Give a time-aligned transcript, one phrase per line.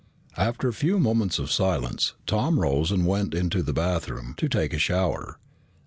[0.35, 4.73] After a few moments of silence, Tom rose and went into the bathroom to take
[4.73, 5.37] a shower.